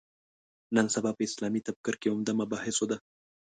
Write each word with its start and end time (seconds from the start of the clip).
نن 0.75 0.85
سبا 0.95 1.11
په 1.17 1.21
اسلامي 1.27 1.61
تفکر 1.67 1.93
کې 2.01 2.11
عمده 2.13 2.33
مباحثو 2.39 2.85
ده. 2.91 2.97